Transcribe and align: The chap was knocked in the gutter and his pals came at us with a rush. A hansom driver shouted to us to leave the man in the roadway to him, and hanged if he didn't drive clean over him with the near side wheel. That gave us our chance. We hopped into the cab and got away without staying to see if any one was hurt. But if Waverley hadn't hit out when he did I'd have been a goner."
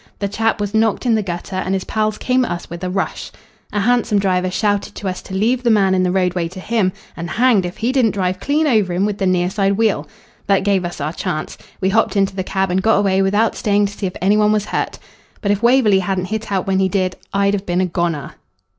The 0.17 0.27
chap 0.27 0.59
was 0.59 0.73
knocked 0.73 1.05
in 1.05 1.13
the 1.13 1.21
gutter 1.21 1.57
and 1.57 1.75
his 1.75 1.83
pals 1.83 2.17
came 2.17 2.43
at 2.43 2.49
us 2.49 2.69
with 2.71 2.83
a 2.83 2.89
rush. 2.89 3.31
A 3.71 3.81
hansom 3.81 4.17
driver 4.17 4.49
shouted 4.49 4.95
to 4.95 5.07
us 5.07 5.21
to 5.21 5.35
leave 5.35 5.61
the 5.61 5.69
man 5.69 5.93
in 5.93 6.01
the 6.01 6.11
roadway 6.11 6.47
to 6.47 6.59
him, 6.59 6.91
and 7.15 7.29
hanged 7.29 7.67
if 7.67 7.77
he 7.77 7.91
didn't 7.91 8.09
drive 8.09 8.39
clean 8.39 8.65
over 8.65 8.93
him 8.93 9.05
with 9.05 9.19
the 9.19 9.27
near 9.27 9.51
side 9.51 9.73
wheel. 9.73 10.07
That 10.47 10.63
gave 10.63 10.85
us 10.85 10.99
our 10.99 11.13
chance. 11.13 11.55
We 11.81 11.89
hopped 11.89 12.15
into 12.15 12.35
the 12.35 12.43
cab 12.43 12.71
and 12.71 12.81
got 12.81 12.97
away 12.97 13.21
without 13.21 13.53
staying 13.55 13.85
to 13.85 13.93
see 13.93 14.07
if 14.07 14.15
any 14.23 14.37
one 14.37 14.51
was 14.51 14.65
hurt. 14.65 14.97
But 15.39 15.51
if 15.51 15.61
Waverley 15.61 15.99
hadn't 15.99 16.25
hit 16.33 16.51
out 16.51 16.65
when 16.65 16.79
he 16.79 16.89
did 16.89 17.15
I'd 17.31 17.53
have 17.53 17.67
been 17.67 17.79
a 17.79 17.85
goner." 17.85 18.33